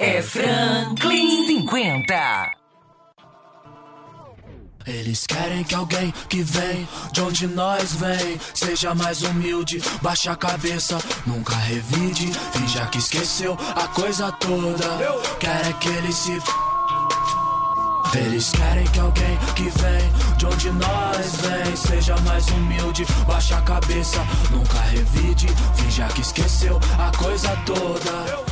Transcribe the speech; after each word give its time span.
É 0.00 0.22
Franklin 0.22 1.44
50. 1.46 2.52
Eles 4.86 5.26
querem 5.26 5.64
que 5.64 5.74
alguém 5.74 6.14
que 6.28 6.40
vem 6.40 6.88
de 7.10 7.20
onde 7.20 7.48
nós 7.48 7.94
vem 7.94 8.38
seja 8.54 8.94
mais 8.94 9.22
humilde, 9.22 9.82
baixa 10.00 10.30
a 10.30 10.36
cabeça, 10.36 10.98
nunca 11.26 11.56
revide, 11.56 12.32
finja 12.52 12.86
que 12.86 12.98
esqueceu 12.98 13.58
a 13.74 13.88
coisa 13.88 14.30
toda. 14.30 14.86
Querem 15.40 15.72
que 15.80 15.88
ele 15.88 16.12
se 16.12 16.38
eles 18.14 18.52
querem 18.52 18.86
que 18.86 19.00
alguém 19.00 19.38
que 19.56 19.64
vem 19.64 20.36
de 20.38 20.46
onde 20.46 20.70
nós 20.70 21.36
vem 21.42 21.76
seja 21.76 22.16
mais 22.18 22.46
humilde, 22.46 23.04
baixa 23.26 23.58
a 23.58 23.62
cabeça, 23.62 24.18
nunca 24.50 24.80
revide, 24.80 25.48
finja 25.74 26.06
que 26.06 26.20
esqueceu 26.20 26.78
a 26.98 27.14
coisa 27.18 27.50
toda. 27.66 28.47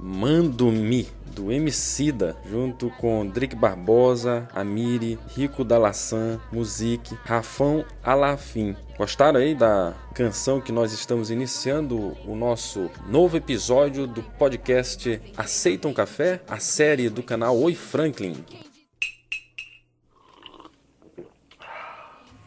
Mando-me 0.00 1.08
do 1.26 1.52
Emicida, 1.52 2.36
junto 2.48 2.90
com 2.90 3.26
Drick 3.26 3.54
Barbosa, 3.54 4.48
Amiri, 4.52 5.18
Rico 5.34 5.64
Dalassan, 5.64 6.40
Musique, 6.52 7.16
Rafão 7.24 7.84
Alafim. 8.02 8.76
Gostaram 8.96 9.40
aí 9.40 9.54
da 9.54 9.94
canção 10.14 10.60
que 10.60 10.72
nós 10.72 10.92
estamos 10.92 11.30
iniciando 11.30 12.16
o 12.26 12.34
nosso 12.34 12.90
novo 13.08 13.36
episódio 13.36 14.06
do 14.06 14.22
podcast 14.22 15.20
Aceita 15.36 15.88
um 15.88 15.94
Café, 15.94 16.42
a 16.48 16.58
série 16.58 17.08
do 17.08 17.22
canal 17.22 17.56
Oi 17.58 17.74
Franklin. 17.74 18.34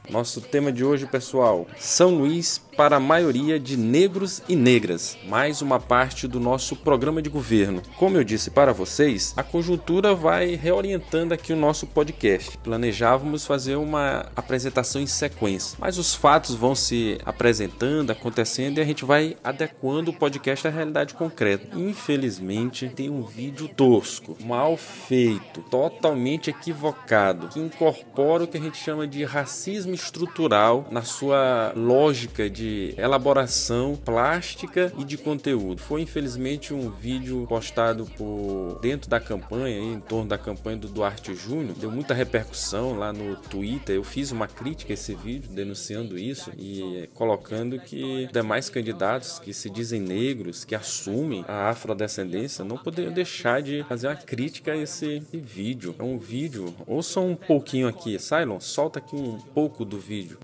Nosso 0.09 0.41
tema 0.41 0.73
de 0.73 0.83
hoje, 0.83 1.05
pessoal, 1.05 1.65
São 1.77 2.15
Luís 2.15 2.61
para 2.75 2.97
a 2.97 2.99
maioria 2.99 3.59
de 3.59 3.77
negros 3.77 4.41
e 4.47 4.55
negras, 4.55 5.17
mais 5.27 5.61
uma 5.61 5.79
parte 5.79 6.27
do 6.27 6.39
nosso 6.39 6.75
programa 6.75 7.21
de 7.21 7.29
governo. 7.29 7.81
Como 7.97 8.17
eu 8.17 8.23
disse 8.23 8.49
para 8.49 8.73
vocês, 8.73 9.33
a 9.35 9.43
conjuntura 9.43 10.15
vai 10.15 10.55
reorientando 10.55 11.33
aqui 11.33 11.53
o 11.53 11.57
nosso 11.57 11.85
podcast. 11.85 12.57
Planejávamos 12.59 13.45
fazer 13.45 13.75
uma 13.75 14.31
apresentação 14.35 15.01
em 15.01 15.07
sequência, 15.07 15.77
mas 15.79 15.97
os 15.97 16.15
fatos 16.15 16.55
vão 16.55 16.75
se 16.75 17.17
apresentando, 17.25 18.11
acontecendo 18.11 18.77
e 18.77 18.81
a 18.81 18.85
gente 18.85 19.05
vai 19.05 19.37
adequando 19.43 20.11
o 20.11 20.13
podcast 20.13 20.67
à 20.67 20.71
realidade 20.71 21.13
concreta. 21.13 21.77
Infelizmente, 21.77 22.89
tem 22.89 23.09
um 23.09 23.23
vídeo 23.23 23.67
tosco, 23.67 24.37
mal 24.43 24.77
feito, 24.77 25.61
totalmente 25.63 26.49
equivocado, 26.49 27.49
que 27.49 27.59
incorpora 27.59 28.43
o 28.43 28.47
que 28.47 28.57
a 28.57 28.61
gente 28.61 28.77
chama 28.77 29.07
de 29.07 29.23
racismo 29.23 29.93
estrutural 29.93 30.87
na 30.91 31.01
sua 31.01 31.73
lógica 31.75 32.49
de 32.49 32.60
elaboração 32.97 33.95
plástica 33.95 34.91
e 34.97 35.03
de 35.03 35.17
conteúdo. 35.17 35.81
Foi 35.81 36.01
infelizmente 36.01 36.73
um 36.73 36.89
vídeo 36.89 37.45
postado 37.47 38.05
por 38.17 38.79
dentro 38.81 39.09
da 39.09 39.19
campanha, 39.19 39.77
em 39.77 39.99
torno 39.99 40.29
da 40.29 40.37
campanha 40.37 40.77
do 40.77 40.87
Duarte 40.87 41.33
Júnior, 41.35 41.75
deu 41.77 41.91
muita 41.91 42.13
repercussão 42.13 42.97
lá 42.97 43.11
no 43.13 43.35
Twitter. 43.35 43.95
Eu 43.95 44.03
fiz 44.03 44.31
uma 44.31 44.47
crítica 44.47 44.93
a 44.93 44.95
esse 44.95 45.13
vídeo 45.15 45.49
denunciando 45.51 46.17
isso 46.17 46.51
e 46.57 47.09
colocando 47.13 47.79
que 47.79 48.27
demais 48.31 48.69
candidatos 48.69 49.39
que 49.39 49.53
se 49.53 49.69
dizem 49.69 50.01
negros, 50.01 50.63
que 50.63 50.75
assumem 50.75 51.45
a 51.47 51.69
afrodescendência, 51.69 52.65
não 52.65 52.77
poderiam 52.77 53.13
deixar 53.13 53.61
de 53.61 53.83
fazer 53.87 54.07
uma 54.07 54.15
crítica 54.15 54.73
a 54.73 54.77
esse 54.77 55.19
vídeo. 55.31 55.95
É 55.97 56.03
um 56.03 56.17
vídeo, 56.17 56.73
ouça 56.85 57.19
um 57.19 57.35
pouquinho 57.35 57.87
aqui, 57.87 58.17
Cylon, 58.19 58.59
solta 58.59 58.99
aqui 58.99 59.15
um 59.15 59.37
pouco 59.37 59.85
do 59.85 59.97
vídeo. 59.97 60.39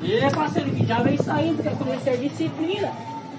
E 0.00 0.30
parceiro, 0.34 0.70
que 0.70 0.86
já 0.86 1.02
vem 1.02 1.16
saindo, 1.16 1.62
quer 1.62 1.76
conhecer 1.76 2.10
a 2.10 2.16
disciplina. 2.16 2.92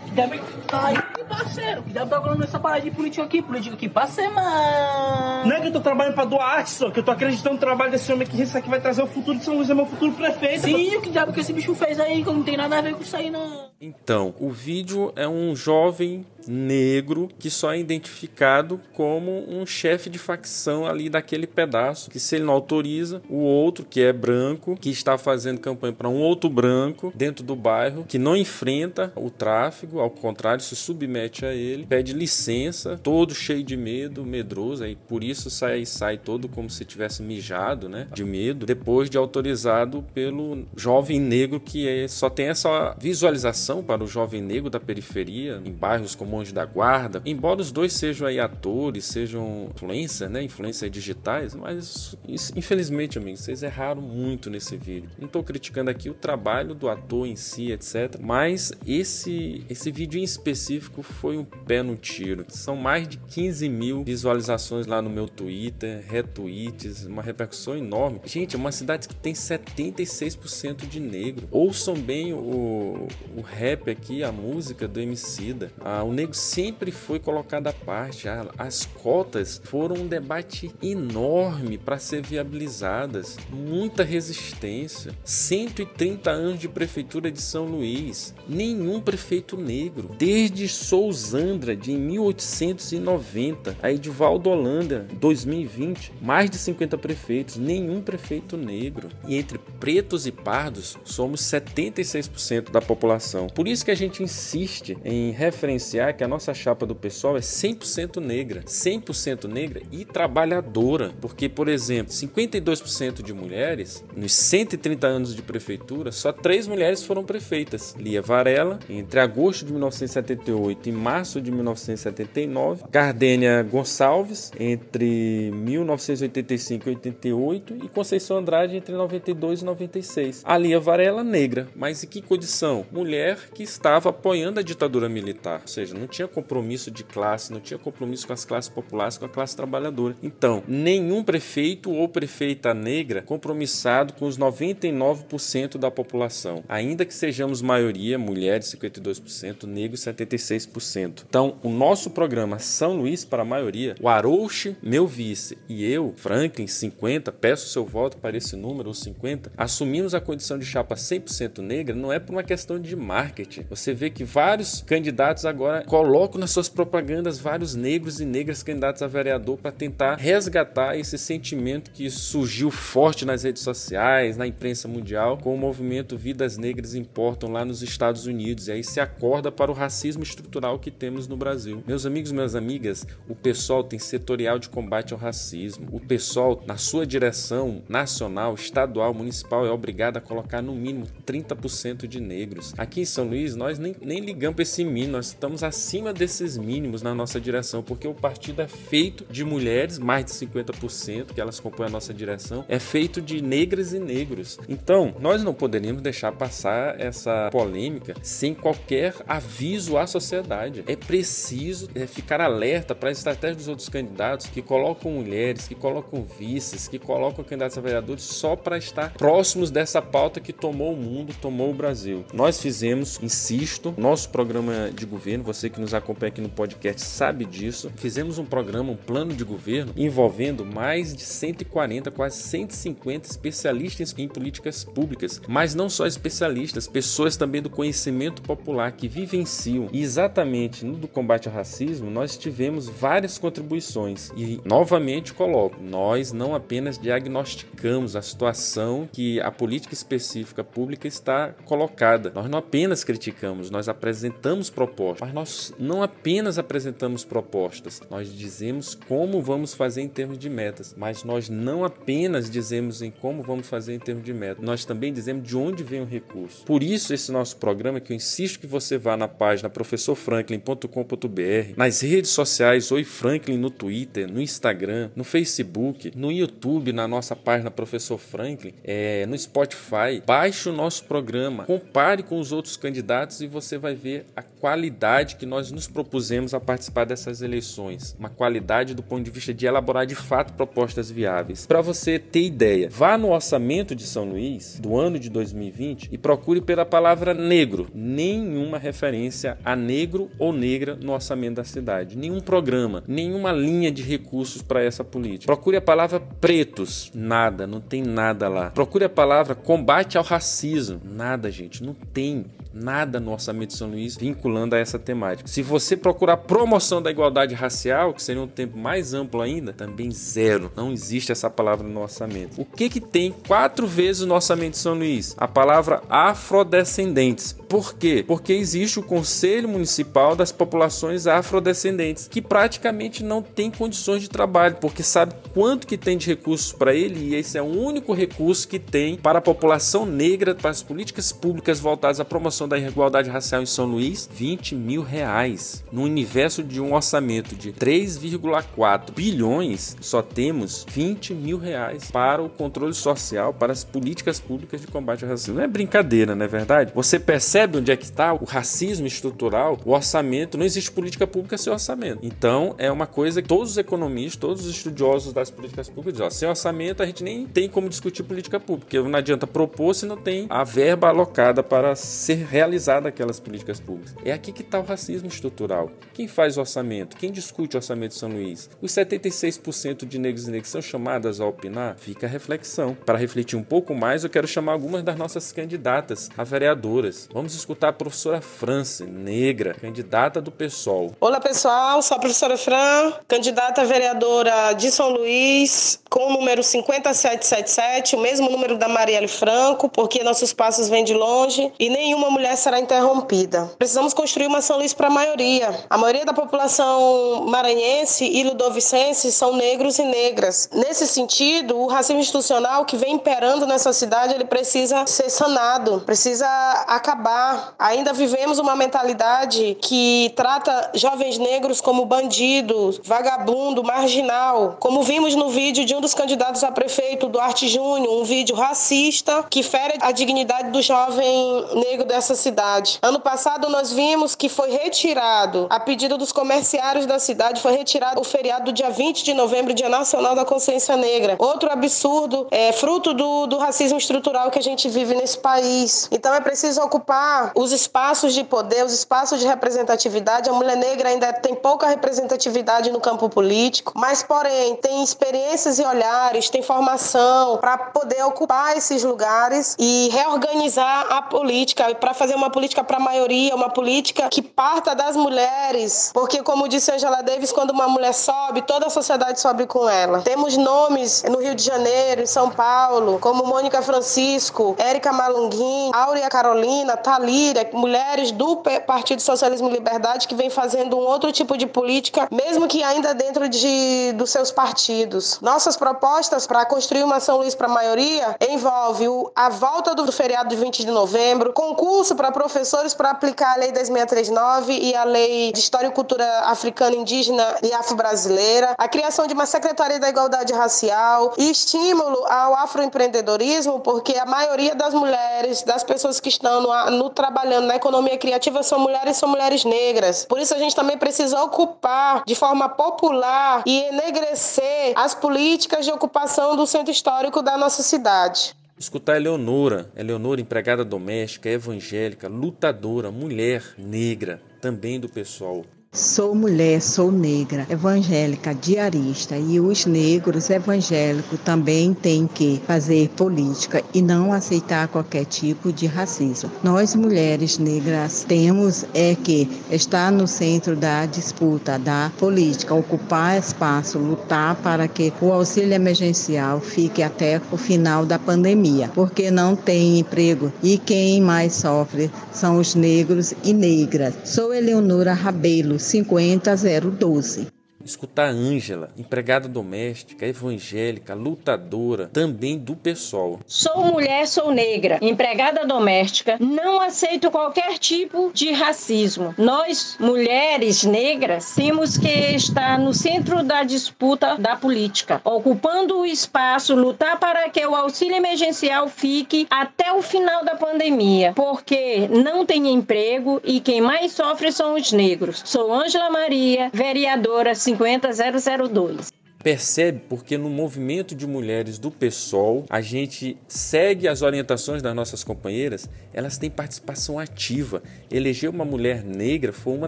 Que 0.05 0.11
deve 0.11 0.39
tá 0.67 0.87
aí, 0.87 0.97
parceiro. 1.27 1.83
Que 1.83 1.91
deve 1.91 2.07
tá 2.07 2.21
falando 2.21 2.43
essa 2.43 2.59
parada 2.59 2.81
de 2.81 2.91
político 2.91 3.23
aqui, 3.23 3.41
político 3.41 3.75
aqui 3.75 3.87
pra 3.87 4.07
semana. 4.07 5.45
Não 5.45 5.55
é 5.55 5.61
que 5.61 5.67
eu 5.67 5.71
tô 5.71 5.79
trabalhando 5.79 6.15
pra 6.15 6.25
Duarte, 6.25 6.71
só 6.71 6.89
que 6.89 6.99
eu 6.99 7.03
tô 7.03 7.11
acreditando 7.11 7.55
no 7.55 7.59
trabalho 7.59 7.91
desse 7.91 8.11
homem 8.11 8.27
que 8.27 8.41
isso 8.41 8.57
aqui 8.57 8.69
vai 8.69 8.81
trazer 8.81 9.03
o 9.03 9.07
futuro 9.07 9.37
de 9.37 9.43
São 9.43 9.55
Luís, 9.55 9.69
é 9.69 9.73
meu 9.73 9.85
futuro 9.85 10.11
prefeito. 10.13 10.63
Sim, 10.63 10.95
o 10.97 11.01
que 11.01 11.09
diabo 11.09 11.31
que 11.31 11.39
esse 11.39 11.53
bicho 11.53 11.73
fez 11.75 11.99
aí, 11.99 12.23
que 12.23 12.29
não 12.29 12.43
tem 12.43 12.57
nada 12.57 12.77
a 12.77 12.81
ver 12.81 12.95
com 12.95 13.03
isso 13.03 13.15
aí, 13.15 13.29
não. 13.29 13.68
Então, 13.81 14.35
o 14.41 14.49
vídeo 14.49 15.13
é 15.15 15.25
um 15.25 15.55
jovem 15.55 16.25
negro 16.45 17.29
que 17.37 17.49
só 17.49 17.71
é 17.71 17.79
identificado 17.79 18.79
como 18.93 19.45
um 19.49 19.65
chefe 19.65 20.09
de 20.09 20.17
facção 20.17 20.85
ali 20.85 21.09
daquele 21.09 21.47
pedaço, 21.47 22.09
que 22.09 22.19
se 22.19 22.35
ele 22.35 22.45
não 22.45 22.53
autoriza, 22.53 23.21
o 23.29 23.37
outro 23.37 23.85
que 23.85 24.01
é 24.01 24.11
branco, 24.11 24.75
que 24.75 24.89
está 24.89 25.17
fazendo 25.17 25.59
campanha 25.59 25.93
para 25.93 26.09
um 26.09 26.19
outro 26.19 26.49
branco 26.49 27.13
dentro 27.15 27.43
do 27.43 27.55
bairro, 27.55 28.03
que 28.07 28.17
não 28.17 28.35
enfrenta 28.35 29.13
o 29.15 29.29
tráfego, 29.29 29.99
ao 29.99 30.09
contrário, 30.09 30.63
se 30.63 30.75
submete 30.75 31.45
a 31.45 31.53
ele, 31.53 31.85
pede 31.85 32.13
licença, 32.13 32.99
todo 33.01 33.33
cheio 33.33 33.63
de 33.63 33.77
medo, 33.77 34.25
medroso, 34.25 34.83
aí 34.83 34.97
por 35.07 35.23
isso 35.23 35.49
sai 35.49 35.85
sai 35.85 36.17
todo 36.17 36.49
como 36.49 36.69
se 36.69 36.83
tivesse 36.83 37.21
mijado, 37.21 37.87
né, 37.87 38.07
de 38.13 38.23
medo, 38.23 38.65
depois 38.65 39.09
de 39.09 39.17
autorizado 39.17 40.03
pelo 40.13 40.65
jovem 40.75 41.19
negro 41.19 41.59
que 41.59 41.87
é, 41.87 42.07
só 42.07 42.29
tem 42.29 42.47
essa 42.47 42.95
visualização 42.99 43.68
para 43.83 44.03
o 44.03 44.07
jovem 44.07 44.41
negro 44.41 44.69
da 44.69 44.79
periferia, 44.79 45.61
em 45.63 45.71
bairros 45.71 46.15
como 46.15 46.31
Monge 46.31 46.53
da 46.53 46.65
Guarda, 46.65 47.21
embora 47.25 47.61
os 47.61 47.71
dois 47.71 47.93
sejam 47.93 48.27
aí 48.27 48.39
atores, 48.39 49.05
sejam 49.05 49.69
influencers, 49.75 50.31
né, 50.31 50.41
influencers 50.43 50.91
digitais, 50.91 51.53
mas 51.53 52.15
isso, 52.27 52.53
infelizmente, 52.55 53.17
amigos, 53.17 53.41
vocês 53.41 53.63
erraram 53.63 54.01
muito 54.01 54.49
nesse 54.49 54.77
vídeo. 54.77 55.09
Não 55.17 55.27
estou 55.27 55.43
criticando 55.43 55.89
aqui 55.89 56.09
o 56.09 56.13
trabalho 56.13 56.73
do 56.73 56.89
ator 56.89 57.27
em 57.27 57.35
si, 57.35 57.71
etc, 57.71 58.19
mas 58.19 58.71
esse, 58.85 59.65
esse 59.69 59.91
vídeo 59.91 60.19
em 60.19 60.23
específico 60.23 61.03
foi 61.03 61.37
um 61.37 61.43
pé 61.43 61.83
no 61.83 61.95
tiro. 61.95 62.45
São 62.47 62.75
mais 62.75 63.07
de 63.07 63.17
15 63.17 63.67
mil 63.69 64.03
visualizações 64.03 64.87
lá 64.87 65.01
no 65.01 65.09
meu 65.09 65.27
Twitter, 65.27 66.03
retweets, 66.07 67.05
uma 67.05 67.21
repercussão 67.21 67.77
enorme. 67.77 68.21
Gente, 68.25 68.55
é 68.55 68.59
uma 68.59 68.71
cidade 68.71 69.07
que 69.07 69.15
tem 69.15 69.33
76% 69.33 70.87
de 70.87 70.99
negro. 70.99 71.47
Ouçam 71.51 71.95
bem 71.95 72.33
o, 72.33 73.07
o 73.35 73.41
rap 73.59 73.91
aqui, 73.91 74.23
a 74.23 74.31
música 74.31 74.87
do 74.87 75.01
Emicida. 75.01 75.69
Ah, 75.81 76.01
o 76.01 76.13
negro 76.13 76.33
sempre 76.33 76.91
foi 76.91 77.19
colocado 77.19 77.67
à 77.67 77.73
parte. 77.73 78.29
Ah, 78.29 78.47
as 78.57 78.85
cotas 78.85 79.61
foram 79.65 79.97
um 79.97 80.07
debate 80.07 80.71
enorme 80.81 81.77
para 81.77 81.99
ser 81.99 82.21
viabilizadas. 82.21 83.37
Muita 83.51 84.05
resistência. 84.05 85.11
130 85.25 86.31
anos 86.31 86.59
de 86.61 86.69
prefeitura 86.69 87.29
de 87.29 87.41
São 87.41 87.65
Luís. 87.65 88.33
Nenhum 88.47 89.01
prefeito 89.01 89.57
negro. 89.57 90.15
Desde 90.17 90.69
Sousandra, 90.69 91.75
de 91.75 91.91
1890, 91.91 93.75
a 93.83 93.91
Edivaldo 93.91 94.49
Holanda, 94.49 95.05
2020, 95.19 96.13
mais 96.21 96.49
de 96.49 96.57
50 96.57 96.97
prefeitos. 96.97 97.57
Nenhum 97.57 98.01
prefeito 98.01 98.55
negro. 98.55 99.09
E 99.27 99.35
entre 99.35 99.59
pretos 99.81 100.25
e 100.25 100.31
pardos, 100.31 100.97
somos 101.03 101.41
76% 101.41 102.71
da 102.71 102.79
população. 102.79 103.48
Por 103.53 103.67
isso 103.67 103.85
que 103.85 103.91
a 103.91 103.95
gente 103.95 104.23
insiste 104.23 104.97
em 105.03 105.31
referenciar 105.31 106.15
que 106.15 106.23
a 106.23 106.27
nossa 106.27 106.53
chapa 106.53 106.85
do 106.85 106.95
pessoal 106.95 107.37
é 107.37 107.41
100% 107.41 108.17
negra, 108.17 108.61
100% 108.63 109.45
negra 109.45 109.81
e 109.91 110.05
trabalhadora, 110.05 111.11
porque 111.19 111.49
por 111.49 111.67
exemplo, 111.67 112.13
52% 112.13 113.23
de 113.23 113.33
mulheres 113.33 114.03
nos 114.15 114.33
130 114.33 115.07
anos 115.07 115.35
de 115.35 115.41
prefeitura, 115.41 116.11
só 116.11 116.31
três 116.31 116.67
mulheres 116.67 117.03
foram 117.03 117.23
prefeitas: 117.23 117.95
Lia 117.97 118.21
Varela 118.21 118.79
entre 118.89 119.19
agosto 119.19 119.65
de 119.65 119.71
1978 119.71 120.89
e 120.89 120.91
março 120.91 121.41
de 121.41 121.51
1979, 121.51 122.83
Gardênia 122.91 123.63
Gonçalves 123.63 124.51
entre 124.59 125.51
1985 125.51 126.87
e 126.87 126.91
88 126.91 127.77
e 127.83 127.89
Conceição 127.89 128.37
Andrade 128.37 128.75
entre 128.75 128.93
92 128.93 129.61
e 129.61 129.65
96. 129.65 130.41
A 130.45 130.57
Lia 130.57 130.79
Varela 130.79 131.23
negra, 131.23 131.67
mas 131.75 132.03
em 132.03 132.07
que 132.07 132.21
condição? 132.21 132.85
Mulher 132.91 133.38
que 133.53 133.63
estava 133.63 134.09
apoiando 134.09 134.59
a 134.59 134.63
ditadura 134.63 135.09
militar, 135.09 135.61
ou 135.61 135.67
seja, 135.67 135.93
não 135.93 136.07
tinha 136.07 136.27
compromisso 136.27 136.91
de 136.91 137.03
classe, 137.03 137.51
não 137.51 137.59
tinha 137.59 137.77
compromisso 137.77 138.27
com 138.27 138.33
as 138.33 138.45
classes 138.45 138.69
populares, 138.69 139.17
com 139.17 139.25
a 139.25 139.29
classe 139.29 139.55
trabalhadora. 139.55 140.15
Então, 140.21 140.63
nenhum 140.67 141.23
prefeito 141.23 141.91
ou 141.91 142.07
prefeita 142.07 142.73
negra 142.73 143.21
compromissado 143.21 144.13
com 144.13 144.25
os 144.25 144.37
99% 144.37 145.77
da 145.77 145.91
população, 145.91 146.63
ainda 146.67 147.05
que 147.05 147.13
sejamos 147.13 147.61
maioria, 147.61 148.17
mulheres 148.17 148.73
52%, 148.73 149.63
negros 149.63 150.01
76%. 150.01 151.25
Então, 151.27 151.57
o 151.63 151.69
nosso 151.69 152.09
programa 152.09 152.59
São 152.59 152.97
Luís 152.97 153.25
para 153.25 153.43
a 153.43 153.45
maioria, 153.45 153.95
o 154.01 154.07
Arouche, 154.07 154.75
meu 154.81 155.07
vice, 155.07 155.57
e 155.67 155.85
eu, 155.85 156.13
Franklin, 156.15 156.67
50, 156.67 157.31
peço 157.31 157.69
seu 157.69 157.85
voto 157.85 158.17
para 158.17 158.37
esse 158.37 158.55
número, 158.55 158.89
os 158.89 158.99
50, 158.99 159.51
assumimos 159.57 160.13
a 160.13 160.21
condição 160.21 160.57
de 160.57 160.65
chapa 160.65 160.95
100% 160.95 161.59
negra, 161.59 161.95
não 161.95 162.11
é 162.11 162.19
por 162.19 162.33
uma 162.33 162.43
questão 162.43 162.79
de 162.79 162.95
marketing. 162.95 163.28
Você 163.69 163.93
vê 163.93 164.09
que 164.09 164.23
vários 164.23 164.81
candidatos 164.81 165.45
agora 165.45 165.83
colocam 165.85 166.39
nas 166.39 166.51
suas 166.51 166.69
propagandas 166.69 167.39
vários 167.39 167.75
negros 167.75 168.19
e 168.19 168.25
negras 168.25 168.63
candidatos 168.63 169.01
a 169.01 169.07
vereador 169.07 169.57
para 169.57 169.71
tentar 169.71 170.15
resgatar 170.15 170.97
esse 170.97 171.17
sentimento 171.17 171.91
que 171.91 172.09
surgiu 172.09 172.71
forte 172.71 173.25
nas 173.25 173.43
redes 173.43 173.63
sociais, 173.63 174.37
na 174.37 174.47
imprensa 174.47 174.87
mundial, 174.87 175.37
com 175.37 175.53
o 175.53 175.57
movimento 175.57 176.17
Vidas 176.17 176.57
Negras 176.57 176.95
Importam 176.95 177.51
lá 177.51 177.63
nos 177.63 177.81
Estados 177.81 178.25
Unidos. 178.25 178.67
E 178.67 178.71
aí 178.71 178.83
se 178.83 178.99
acorda 178.99 179.51
para 179.51 179.71
o 179.71 179.73
racismo 179.73 180.23
estrutural 180.23 180.79
que 180.79 180.91
temos 180.91 181.27
no 181.27 181.37
Brasil. 181.37 181.83
Meus 181.87 182.05
amigos, 182.05 182.31
minhas 182.31 182.55
amigas, 182.55 183.05
o 183.27 183.35
pessoal 183.35 183.83
tem 183.83 183.99
setorial 183.99 184.59
de 184.59 184.69
combate 184.69 185.13
ao 185.13 185.19
racismo. 185.19 185.87
O 185.91 185.99
pessoal, 185.99 186.61
na 186.65 186.77
sua 186.77 187.05
direção 187.05 187.81
nacional, 187.87 188.55
estadual, 188.55 189.13
municipal, 189.13 189.65
é 189.65 189.71
obrigado 189.71 190.17
a 190.17 190.21
colocar 190.21 190.61
no 190.61 190.73
mínimo 190.73 191.07
30% 191.25 192.07
de 192.07 192.19
negros. 192.19 192.73
Aqui 192.77 193.01
em 193.01 193.05
São 193.09 193.27
Luís, 193.27 193.55
nós 193.55 193.79
nem, 193.79 193.95
nem 194.01 194.19
ligamos 194.19 194.55
para 194.55 194.63
esse 194.63 194.83
mínimo, 194.83 195.13
nós 195.13 195.27
estamos 195.27 195.63
acima 195.63 196.13
desses 196.13 196.57
mínimos 196.57 197.01
na 197.01 197.13
nossa 197.13 197.39
direção, 197.39 197.81
porque 197.81 198.07
o 198.07 198.13
partido 198.13 198.61
é 198.61 198.67
feito 198.67 199.25
de 199.29 199.43
mulheres, 199.43 199.99
mais 199.99 200.25
de 200.25 200.31
50% 200.31 201.33
que 201.33 201.41
elas 201.41 201.59
compõem 201.59 201.87
a 201.87 201.91
nossa 201.91 202.13
direção, 202.13 202.65
é 202.67 202.79
feito 202.79 203.21
de 203.21 203.41
negras 203.41 203.93
e 203.93 203.99
negros. 203.99 204.59
Então, 204.67 205.15
nós 205.19 205.43
não 205.43 205.53
poderíamos 205.53 206.01
deixar 206.01 206.31
passar 206.31 206.99
essa 206.99 207.49
polêmica 207.51 208.15
sem 208.21 208.53
qualquer 208.53 209.13
aviso 209.27 209.97
à 209.97 210.05
sociedade. 210.05 210.83
É 210.87 210.95
preciso 210.95 211.89
é, 211.95 212.05
ficar 212.05 212.41
alerta 212.41 212.93
para 212.93 213.09
a 213.09 213.11
estratégia 213.11 213.55
dos 213.55 213.67
outros 213.67 213.89
candidatos 213.89 214.47
que 214.47 214.61
colocam 214.61 215.11
mulheres, 215.11 215.67
que 215.67 215.75
colocam 215.75 216.23
vices, 216.23 216.87
que 216.87 216.99
colocam 216.99 217.43
candidatos 217.43 217.77
a 217.77 217.81
vereadores 217.81 218.23
só 218.23 218.55
para 218.55 218.77
estar 218.77 219.13
próximos 219.13 219.71
dessa 219.71 220.01
pauta 220.01 220.39
que 220.39 220.53
tomou 220.53 220.93
o 220.93 220.97
mundo, 220.97 221.33
tomou 221.41 221.71
o 221.71 221.73
Brasil. 221.73 222.25
Nós 222.33 222.61
fizemos, 222.61 222.98
insisto, 223.01 223.93
nosso 223.97 224.29
programa 224.29 224.91
de 224.93 225.05
governo, 225.05 225.43
você 225.43 225.69
que 225.69 225.79
nos 225.79 225.93
acompanha 225.93 226.29
aqui 226.29 226.41
no 226.41 226.49
podcast 226.49 227.01
sabe 227.01 227.45
disso, 227.45 227.91
fizemos 227.95 228.37
um 228.37 228.45
programa, 228.45 228.91
um 228.91 228.95
plano 228.95 229.33
de 229.33 229.43
governo 229.43 229.93
envolvendo 229.95 230.65
mais 230.65 231.15
de 231.15 231.21
140, 231.21 232.11
quase 232.11 232.41
150 232.43 233.27
especialistas 233.29 234.15
em 234.17 234.27
políticas 234.27 234.83
públicas, 234.83 235.41
mas 235.47 235.75
não 235.75 235.89
só 235.89 236.05
especialistas, 236.05 236.87
pessoas 236.87 237.37
também 237.37 237.61
do 237.61 237.69
conhecimento 237.69 238.41
popular 238.41 238.91
que 238.91 239.07
vivenciam. 239.07 239.89
E 239.91 240.01
exatamente 240.01 240.85
no 240.85 240.95
do 240.95 241.07
combate 241.07 241.47
ao 241.47 241.53
racismo, 241.53 242.09
nós 242.09 242.37
tivemos 242.37 242.87
várias 242.87 243.37
contribuições 243.37 244.31
e 244.35 244.59
novamente 244.65 245.33
coloco, 245.33 245.81
nós 245.81 246.31
não 246.31 246.55
apenas 246.55 246.97
diagnosticamos 246.97 248.15
a 248.15 248.21
situação 248.21 249.07
que 249.11 249.39
a 249.41 249.51
política 249.51 249.93
específica 249.93 250.63
pública 250.63 251.07
está 251.07 251.53
colocada. 251.65 252.31
Nós 252.33 252.49
não 252.49 252.59
apenas 252.59 252.88
criticamos, 253.03 253.69
nós 253.69 253.87
apresentamos 253.87 254.69
propostas, 254.69 255.27
mas 255.27 255.33
nós 255.33 255.73
não 255.79 256.03
apenas 256.03 256.57
apresentamos 256.57 257.23
propostas, 257.23 258.01
nós 258.09 258.33
dizemos 258.33 258.95
como 258.95 259.41
vamos 259.41 259.73
fazer 259.73 260.01
em 260.01 260.07
termos 260.07 260.37
de 260.37 260.49
metas, 260.49 260.95
mas 260.97 261.23
nós 261.23 261.49
não 261.49 261.83
apenas 261.83 262.49
dizemos 262.49 263.01
em 263.01 263.11
como 263.11 263.43
vamos 263.43 263.67
fazer 263.67 263.93
em 263.93 263.99
termos 263.99 264.23
de 264.23 264.33
metas, 264.33 264.63
nós 264.63 264.85
também 264.85 265.13
dizemos 265.13 265.47
de 265.47 265.55
onde 265.55 265.83
vem 265.83 266.01
o 266.01 266.05
recurso. 266.05 266.65
Por 266.65 266.83
isso 266.83 267.13
esse 267.13 267.31
nosso 267.31 267.57
programa 267.57 267.99
que 267.99 268.11
eu 268.11 268.15
insisto 268.15 268.59
que 268.59 268.67
você 268.67 268.97
vá 268.97 269.15
na 269.15 269.27
página 269.27 269.69
professorfranklin.com.br, 269.69 271.73
nas 271.75 272.01
redes 272.01 272.31
sociais 272.31 272.91
Oi 272.91 273.03
Franklin 273.03 273.57
no 273.57 273.69
Twitter, 273.69 274.31
no 274.31 274.41
Instagram, 274.41 275.11
no 275.15 275.23
Facebook, 275.23 276.11
no 276.15 276.31
YouTube, 276.31 276.91
na 276.91 277.07
nossa 277.07 277.35
página 277.35 277.69
Professor 277.69 278.17
Franklin, 278.17 278.73
é, 278.83 279.25
no 279.25 279.37
Spotify. 279.37 280.21
Baixe 280.25 280.69
o 280.69 280.73
nosso 280.73 281.05
programa, 281.05 281.65
compare 281.65 282.23
com 282.23 282.39
os 282.39 282.51
outros 282.51 282.77
candidatos 282.79 283.41
e 283.41 283.47
você 283.47 283.77
vai 283.77 283.93
ver 283.93 284.25
a 284.35 284.41
qualidade 284.41 285.35
que 285.35 285.45
nós 285.45 285.71
nos 285.71 285.87
propusemos 285.87 286.53
a 286.53 286.59
participar 286.59 287.05
dessas 287.05 287.41
eleições. 287.41 288.15
Uma 288.17 288.29
qualidade 288.29 288.95
do 288.95 289.03
ponto 289.03 289.23
de 289.23 289.29
vista 289.29 289.53
de 289.53 289.65
elaborar 289.65 290.05
de 290.05 290.15
fato 290.15 290.53
propostas 290.53 291.11
viáveis. 291.11 291.65
Para 291.65 291.81
você 291.81 292.17
ter 292.17 292.43
ideia, 292.43 292.89
vá 292.89 293.17
no 293.17 293.31
orçamento 293.31 293.93
de 293.93 294.03
São 294.03 294.23
Luís 294.23 294.79
do 294.79 294.97
ano 294.97 295.19
de 295.19 295.29
2020 295.29 296.09
e 296.11 296.17
procure 296.17 296.61
pela 296.61 296.85
palavra 296.85 297.33
negro. 297.33 297.87
Nenhuma 297.93 298.77
referência 298.77 299.57
a 299.63 299.75
negro 299.75 300.31
ou 300.39 300.51
negra 300.51 300.95
no 300.95 301.13
orçamento 301.13 301.55
da 301.55 301.63
cidade. 301.63 302.17
Nenhum 302.17 302.39
programa, 302.39 303.03
nenhuma 303.07 303.51
linha 303.51 303.91
de 303.91 304.01
recursos 304.01 304.61
para 304.61 304.83
essa 304.83 305.03
política. 305.03 305.51
Procure 305.53 305.77
a 305.77 305.81
palavra 305.81 306.19
pretos. 306.19 307.11
Nada, 307.13 307.67
não 307.67 307.81
tem 307.81 308.01
nada 308.01 308.47
lá. 308.47 308.69
Procure 308.69 309.05
a 309.05 309.09
palavra 309.09 309.55
combate 309.55 310.17
ao 310.17 310.23
racismo. 310.23 311.01
Nada, 311.03 311.51
gente, 311.51 311.83
não 311.83 311.93
tem 311.93 312.45
nada 312.73 313.19
no 313.19 313.31
orçamento 313.31 313.69
de 313.69 313.77
São 313.77 313.89
Luís 313.89 314.15
vinculando 314.15 314.75
a 314.75 314.79
essa 314.79 314.99
temática. 314.99 315.49
Se 315.49 315.61
você 315.61 315.97
procurar 315.97 316.37
promoção 316.37 317.01
da 317.01 317.11
igualdade 317.11 317.55
racial, 317.55 318.13
que 318.13 318.21
seria 318.21 318.41
um 318.41 318.47
tempo 318.47 318.77
mais 318.77 319.13
amplo 319.13 319.41
ainda, 319.41 319.73
também 319.73 320.11
zero. 320.11 320.71
Não 320.75 320.91
existe 320.91 321.31
essa 321.31 321.49
palavra 321.49 321.87
no 321.87 322.01
orçamento. 322.01 322.59
O 322.59 322.65
que 322.65 322.89
que 322.89 322.99
tem 322.99 323.33
quatro 323.47 323.87
vezes 323.87 324.25
no 324.25 324.33
orçamento 324.33 324.73
de 324.73 324.79
São 324.79 324.93
Luís? 324.93 325.35
A 325.37 325.47
palavra 325.47 326.01
afrodescendentes. 326.09 327.55
Por 327.67 327.93
quê? 327.93 328.23
Porque 328.25 328.53
existe 328.53 328.99
o 328.99 329.03
Conselho 329.03 329.69
Municipal 329.69 330.35
das 330.35 330.51
Populações 330.51 331.27
Afrodescendentes, 331.27 332.27
que 332.27 332.41
praticamente 332.41 333.23
não 333.23 333.43
tem 333.43 333.69
condições 333.69 334.23
de 334.23 334.29
trabalho, 334.29 334.77
porque 334.81 335.03
sabe 335.03 335.35
quanto 335.53 335.85
que 335.85 335.97
tem 335.97 336.17
de 336.17 336.27
recursos 336.27 336.73
para 336.73 336.95
ele 336.95 337.29
e 337.29 337.35
esse 337.35 337.57
é 337.57 337.61
o 337.61 337.65
único 337.65 338.13
recurso 338.13 338.67
que 338.67 338.79
tem 338.79 339.17
para 339.17 339.39
a 339.39 339.41
população 339.41 340.05
negra, 340.05 340.55
para 340.55 340.71
as 340.71 340.81
políticas 340.81 341.31
públicas 341.31 341.79
voltadas 341.79 342.19
à 342.19 342.25
promoção 342.25 342.58
da 342.67 342.77
igualdade 342.77 343.29
racial 343.29 343.61
em 343.61 343.65
São 343.65 343.85
Luís, 343.85 344.29
20 344.31 344.75
mil 344.75 345.01
reais. 345.01 345.83
No 345.91 346.03
universo 346.03 346.63
de 346.63 346.81
um 346.81 346.93
orçamento 346.93 347.55
de 347.55 347.71
3,4 347.71 349.11
bilhões, 349.13 349.95
só 350.01 350.21
temos 350.21 350.85
20 350.89 351.33
mil 351.33 351.57
reais 351.57 352.09
para 352.11 352.41
o 352.41 352.49
controle 352.49 352.93
social, 352.93 353.53
para 353.53 353.71
as 353.71 353.83
políticas 353.83 354.39
públicas 354.39 354.81
de 354.81 354.87
combate 354.87 355.23
ao 355.23 355.29
racismo. 355.29 355.55
Não 355.55 355.63
é 355.63 355.67
brincadeira, 355.67 356.35
não 356.35 356.45
é 356.45 356.47
verdade? 356.47 356.91
Você 356.95 357.19
percebe 357.19 357.49
percebe 357.49 357.77
onde 357.77 357.91
é 357.91 357.95
que 357.95 358.03
está 358.03 358.33
o 358.33 358.43
racismo 358.45 359.07
estrutural, 359.07 359.77
o 359.85 359.91
orçamento, 359.91 360.57
não 360.57 360.65
existe 360.65 360.91
política 360.91 361.25
pública 361.25 361.57
sem 361.57 361.71
orçamento. 361.71 362.19
Então, 362.21 362.75
é 362.77 362.91
uma 362.91 363.07
coisa 363.07 363.41
que 363.41 363.47
todos 363.47 363.71
os 363.71 363.77
economistas, 363.77 364.35
todos 364.35 364.65
os 364.65 364.75
estudiosos 364.75 365.33
das 365.33 365.49
políticas 365.49 365.89
públicas 365.89 366.13
dizem, 366.13 366.27
ó, 366.27 366.29
sem 366.29 366.49
orçamento 366.49 367.01
a 367.01 367.05
gente 367.05 367.23
nem 367.23 367.45
tem 367.45 367.67
como 367.67 367.89
discutir 367.89 368.23
política 368.23 368.59
pública, 368.59 368.85
porque 368.85 368.99
não 368.99 369.17
adianta 369.17 369.47
propor 369.47 369.93
se 369.93 370.05
não 370.05 370.17
tem 370.17 370.45
a 370.49 370.63
verba 370.63 371.09
alocada 371.09 371.63
para 371.63 371.95
ser 371.95 372.45
realizada 372.49 373.09
aquelas 373.09 373.39
políticas 373.39 373.79
públicas. 373.79 374.15
É 374.23 374.31
aqui 374.31 374.53
que 374.53 374.61
está 374.61 374.79
o 374.79 374.83
racismo 374.83 375.27
estrutural. 375.27 375.91
Quem 376.13 376.27
faz 376.27 376.57
o 376.57 376.61
orçamento? 376.61 377.17
Quem 377.17 377.31
discute 377.31 377.75
o 377.75 377.79
orçamento 377.79 378.13
de 378.13 378.19
São 378.19 378.29
Luís? 378.29 378.69
Os 378.81 378.91
76% 378.91 380.05
de 380.05 380.17
negros 380.17 380.47
e 380.47 380.51
negras 380.51 380.69
são 380.69 380.81
chamadas 380.81 381.41
a 381.41 381.45
opinar? 381.45 381.97
Fica 381.97 382.25
a 382.25 382.29
reflexão. 382.29 382.95
Para 383.05 383.17
refletir 383.17 383.57
um 383.57 383.63
pouco 383.63 383.93
mais, 383.93 384.23
eu 384.23 384.29
quero 384.29 384.47
chamar 384.47 384.71
algumas 384.71 385.03
das 385.03 385.17
nossas 385.17 385.51
candidatas 385.51 386.29
a 386.37 386.43
vereadoras. 386.43 387.27
Vamos 387.33 387.49
Vamos 387.49 387.61
escutar 387.61 387.87
a 387.87 387.93
professora 387.93 388.41
France, 388.41 389.03
negra, 389.03 389.73
candidata 389.73 390.39
do 390.39 390.51
PSOL. 390.51 391.15
Olá, 391.19 391.39
pessoal. 391.39 391.99
Sou 392.03 392.15
a 392.15 392.19
professora 392.19 392.55
Fran, 392.57 393.11
candidata 393.27 393.81
a 393.81 393.85
vereadora 393.85 394.73
de 394.73 394.91
São 394.91 395.09
Luís, 395.09 395.99
com 396.11 396.27
o 396.27 396.33
número 396.33 396.61
5777, 396.61 398.15
o 398.15 398.19
mesmo 398.19 398.51
número 398.51 398.77
da 398.77 398.87
Marielle 398.87 399.27
Franco, 399.27 399.89
porque 399.89 400.23
nossos 400.23 400.53
passos 400.53 400.89
vêm 400.89 401.03
de 401.03 401.15
longe 401.15 401.71
e 401.79 401.89
nenhuma 401.89 402.29
mulher 402.29 402.38
será 402.55 402.79
interrompida. 402.79 403.71
Precisamos 403.77 404.13
construir 404.13 404.47
uma 404.47 404.61
São 404.61 404.77
Luís 404.77 404.93
para 404.93 405.07
a 405.07 405.11
maioria. 405.11 405.85
A 405.89 405.97
maioria 405.97 406.25
da 406.25 406.33
população 406.33 407.45
maranhense 407.47 408.25
e 408.25 408.43
ludovicense 408.43 409.31
são 409.31 409.55
negros 409.55 409.99
e 409.99 410.03
negras. 410.03 410.69
Nesse 410.73 411.07
sentido, 411.07 411.77
o 411.77 411.87
racismo 411.87 412.21
institucional 412.21 412.85
que 412.85 412.97
vem 412.97 413.15
imperando 413.15 413.65
nessa 413.65 413.93
cidade, 413.93 414.33
ele 414.33 414.45
precisa 414.45 415.05
ser 415.05 415.29
sanado, 415.29 416.01
precisa 416.05 416.47
acabar 416.87 417.29
Ainda 417.77 418.13
vivemos 418.13 418.59
uma 418.59 418.75
mentalidade 418.75 419.77
que 419.81 420.31
trata 420.35 420.91
jovens 420.95 421.37
negros 421.37 421.81
como 421.81 422.05
bandido, 422.05 422.99
vagabundo, 423.03 423.83
marginal. 423.83 424.77
Como 424.79 425.03
vimos 425.03 425.35
no 425.35 425.49
vídeo 425.49 425.85
de 425.85 425.95
um 425.95 426.01
dos 426.01 426.13
candidatos 426.13 426.63
a 426.63 426.71
prefeito, 426.71 427.27
Duarte 427.27 427.67
Júnior, 427.67 428.21
um 428.21 428.23
vídeo 428.23 428.55
racista 428.55 429.45
que 429.49 429.63
fere 429.63 429.97
a 430.01 430.11
dignidade 430.11 430.71
do 430.71 430.81
jovem 430.81 431.65
negro 431.75 432.05
dessa 432.05 432.28
cidade. 432.35 432.99
Ano 433.01 433.19
passado 433.19 433.69
nós 433.69 433.91
vimos 433.91 434.35
que 434.35 434.49
foi 434.49 434.71
retirado, 434.71 435.67
a 435.69 435.79
pedido 435.79 436.17
dos 436.17 436.31
comerciários 436.31 437.05
da 437.05 437.19
cidade, 437.19 437.61
foi 437.61 437.73
retirado 437.73 438.21
o 438.21 438.23
feriado 438.23 438.65
do 438.65 438.73
dia 438.73 438.89
20 438.89 439.23
de 439.23 439.33
novembro, 439.33 439.73
Dia 439.73 439.89
Nacional 439.89 440.35
da 440.35 440.45
Consciência 440.45 440.95
Negra. 440.95 441.35
Outro 441.39 441.71
absurdo, 441.71 442.47
é 442.51 442.71
fruto 442.71 443.13
do, 443.13 443.47
do 443.47 443.57
racismo 443.57 443.97
estrutural 443.97 444.51
que 444.51 444.59
a 444.59 444.63
gente 444.63 444.89
vive 444.89 445.15
nesse 445.15 445.37
país. 445.37 446.07
Então 446.11 446.33
é 446.33 446.41
preciso 446.41 446.81
ocupar 446.81 447.51
os 447.55 447.71
espaços 447.71 448.33
de 448.33 448.43
poder, 448.43 448.85
os 448.85 448.93
espaços 448.93 449.39
de 449.39 449.47
representatividade. 449.47 450.49
A 450.49 450.53
mulher 450.53 450.77
negra 450.77 451.09
ainda 451.09 451.31
tem 451.33 451.55
pouca 451.55 451.87
representatividade 451.87 452.91
no 452.91 452.99
campo 452.99 453.29
político, 453.29 453.93
mas, 453.95 454.23
porém, 454.23 454.75
tem 454.75 455.03
experiências 455.03 455.79
e 455.79 455.83
olhares, 455.83 456.49
tem 456.49 456.61
formação 456.61 457.57
para 457.57 457.77
poder 457.77 458.23
ocupar 458.23 458.77
esses 458.77 459.03
lugares 459.03 459.75
e 459.79 460.09
reorganizar 460.11 461.07
a 461.11 461.21
política 461.21 461.93
para 461.95 462.13
fazer 462.19 462.35
uma 462.35 462.49
política 462.49 462.83
para 462.83 462.97
a 462.97 462.99
maioria, 462.99 463.55
uma 463.55 463.69
política 463.69 464.27
que 464.29 464.41
parta 464.41 464.93
das 464.93 465.15
mulheres, 465.15 466.11
porque 466.13 466.43
como 466.43 466.67
disse 466.67 466.91
Angela 466.91 467.23
Davis, 467.23 467.53
quando 467.53 467.71
uma 467.71 467.87
mulher 467.87 468.13
sobe, 468.13 468.61
toda 468.61 468.87
a 468.87 468.89
sociedade 468.89 469.39
sobe 469.39 469.65
com 469.65 469.89
ela. 469.89 470.21
Temos 470.21 470.57
nomes 470.57 471.23
no 471.23 471.39
Rio 471.39 471.55
de 471.55 471.63
Janeiro, 471.63 472.21
em 472.21 472.25
São 472.25 472.49
Paulo, 472.49 473.19
como 473.19 473.45
Mônica 473.45 473.81
Francisco, 473.81 474.75
Érica 474.77 475.13
Malunguin, 475.13 475.91
Áurea 475.93 476.27
Carolina, 476.29 476.97
Talíria, 476.97 477.69
mulheres 477.71 478.31
do 478.31 478.57
Partido 478.85 479.21
Socialismo 479.21 479.69
e 479.69 479.73
Liberdade 479.73 480.27
que 480.27 480.35
vem 480.35 480.49
fazendo 480.49 480.97
um 480.97 481.01
outro 481.01 481.31
tipo 481.31 481.57
de 481.57 481.67
política, 481.67 482.27
mesmo 482.29 482.67
que 482.67 482.83
ainda 482.83 483.13
dentro 483.13 483.47
de, 483.47 484.11
dos 484.17 484.29
seus 484.29 484.51
partidos. 484.51 485.39
Nossas 485.39 485.77
propostas 485.77 486.45
para 486.45 486.65
construir 486.65 487.03
uma 487.03 487.21
São 487.21 487.37
Luís 487.37 487.55
para 487.55 487.67
a 487.67 487.69
maioria 487.69 488.35
envolve 488.49 489.05
a 489.33 489.47
volta 489.47 489.95
do 489.95 490.11
feriado 490.11 490.49
de 490.49 490.57
20 490.57 490.83
de 490.83 490.91
novembro, 490.91 491.53
concurso 491.53 492.08
para 492.15 492.31
professores 492.31 492.93
para 492.93 493.11
aplicar 493.11 493.53
a 493.53 493.57
Lei 493.57 493.71
10639 493.71 494.73
e 494.73 494.95
a 494.95 495.03
Lei 495.03 495.51
de 495.51 495.59
História 495.59 495.87
e 495.87 495.91
Cultura 495.91 496.25
Africana, 496.45 496.95
Indígena 496.95 497.55
e 497.63 497.73
Afro-Brasileira, 497.73 498.75
a 498.77 498.87
criação 498.87 499.27
de 499.27 499.33
uma 499.33 499.45
Secretaria 499.45 499.99
da 499.99 500.09
Igualdade 500.09 500.53
Racial 500.53 501.33
e 501.37 501.49
estímulo 501.49 502.25
ao 502.27 502.55
afroempreendedorismo, 502.55 503.79
porque 503.79 504.17
a 504.17 504.25
maioria 504.25 504.75
das 504.75 504.93
mulheres, 504.93 505.63
das 505.63 505.83
pessoas 505.83 506.19
que 506.19 506.29
estão 506.29 506.61
no, 506.61 506.91
no 506.97 507.09
trabalhando 507.09 507.67
na 507.67 507.75
economia 507.75 508.17
criativa 508.17 508.63
são 508.63 508.79
mulheres, 508.79 509.17
são 509.17 509.29
mulheres 509.29 509.63
negras. 509.65 510.25
Por 510.25 510.39
isso 510.39 510.53
a 510.53 510.57
gente 510.57 510.75
também 510.75 510.97
precisa 510.97 511.41
ocupar 511.43 512.23
de 512.25 512.35
forma 512.35 512.69
popular 512.69 513.63
e 513.65 513.79
enegrecer 513.87 514.93
as 514.95 515.13
políticas 515.15 515.85
de 515.85 515.91
ocupação 515.91 516.55
do 516.55 516.65
centro 516.65 516.91
histórico 516.91 517.41
da 517.41 517.57
nossa 517.57 517.83
cidade. 517.83 518.58
Escutar 518.79 519.17
Eleonora, 519.17 519.91
Eleonora, 519.93 520.39
empregada 520.39 520.85
doméstica, 520.85 521.49
evangélica, 521.49 522.29
lutadora, 522.29 523.11
mulher, 523.11 523.61
negra, 523.77 524.41
também 524.61 524.97
do 524.97 525.09
pessoal. 525.09 525.65
Sou 525.91 526.35
mulher, 526.35 526.83
sou 526.83 527.11
negra, 527.11 527.65
evangélica, 527.67 528.53
diarista 528.53 529.35
e 529.35 529.59
os 529.59 529.87
negros 529.87 530.47
evangélicos 530.51 531.39
também 531.43 531.95
têm 531.95 532.27
que 532.27 532.61
fazer 532.67 533.09
política 533.17 533.83
e 533.91 533.99
não 533.99 534.31
aceitar 534.31 534.87
qualquer 534.87 535.25
tipo 535.25 535.73
de 535.73 535.87
racismo. 535.87 536.51
Nós 536.63 536.93
mulheres 536.93 537.57
negras 537.57 538.23
temos 538.23 538.85
é 538.93 539.15
que 539.15 539.49
estar 539.71 540.11
no 540.11 540.27
centro 540.27 540.75
da 540.75 541.07
disputa 541.07 541.79
da 541.79 542.11
política, 542.19 542.75
ocupar 542.75 543.39
espaço, 543.39 543.97
lutar 543.97 544.57
para 544.57 544.87
que 544.87 545.11
o 545.19 545.33
auxílio 545.33 545.73
emergencial 545.73 546.61
fique 546.61 547.01
até 547.01 547.41
o 547.51 547.57
final 547.57 548.05
da 548.05 548.19
pandemia, 548.19 548.91
porque 548.93 549.31
não 549.31 549.55
tem 549.55 549.97
emprego 549.97 550.53
e 550.61 550.77
quem 550.77 551.19
mais 551.19 551.53
sofre 551.53 552.11
são 552.31 552.59
os 552.59 552.75
negros 552.75 553.33
e 553.43 553.53
negras. 553.53 554.13
Sou 554.23 554.53
Eleonora 554.53 555.13
Rabelo 555.13 555.78
50012 555.79 557.58
escutar 557.89 558.29
Ângela, 558.29 558.91
empregada 558.97 559.47
doméstica, 559.47 560.25
evangélica, 560.25 561.13
lutadora, 561.13 562.07
também 562.07 562.57
do 562.57 562.75
pessoal. 562.75 563.39
Sou 563.47 563.83
mulher, 563.85 564.27
sou 564.27 564.51
negra, 564.51 564.99
empregada 565.01 565.65
doméstica, 565.65 566.37
não 566.39 566.79
aceito 566.79 567.31
qualquer 567.31 567.77
tipo 567.79 568.31
de 568.33 568.51
racismo. 568.51 569.33
Nós, 569.37 569.97
mulheres 569.99 570.83
negras, 570.83 571.53
temos 571.55 571.97
que 571.97 572.35
estar 572.35 572.77
no 572.77 572.93
centro 572.93 573.43
da 573.43 573.63
disputa 573.63 574.35
da 574.37 574.55
política, 574.55 575.19
ocupando 575.23 575.99
o 575.99 576.05
espaço, 576.05 576.75
lutar 576.75 577.19
para 577.19 577.49
que 577.49 577.65
o 577.65 577.75
auxílio 577.75 578.15
emergencial 578.15 578.87
fique 578.87 579.47
até 579.49 579.91
o 579.93 580.01
final 580.01 580.45
da 580.45 580.55
pandemia, 580.55 581.33
porque 581.35 582.07
não 582.09 582.45
tem 582.45 582.67
emprego 582.71 583.41
e 583.43 583.59
quem 583.59 583.81
mais 583.81 584.11
sofre 584.11 584.51
são 584.51 584.75
os 584.75 584.91
negros. 584.91 585.41
Sou 585.45 585.73
Ângela 585.73 586.09
Maria, 586.09 586.69
vereadora 586.71 587.55
50 587.55 587.78
50002. 587.79 589.18
Percebe 589.41 590.01
porque 590.09 590.37
no 590.37 590.49
movimento 590.49 591.15
de 591.15 591.25
mulheres 591.25 591.79
do 591.79 591.89
PSOL, 591.89 592.65
a 592.69 592.81
gente 592.81 593.37
segue 593.47 594.05
as 594.07 594.21
orientações 594.21 594.81
das 594.81 594.93
nossas 594.93 595.23
companheiras, 595.23 595.89
elas 596.13 596.37
têm 596.37 596.49
participação 596.49 597.17
ativa. 597.17 597.81
Eleger 598.11 598.49
uma 598.49 598.65
mulher 598.65 599.01
negra 599.03 599.53
foi 599.53 599.73
uma 599.73 599.87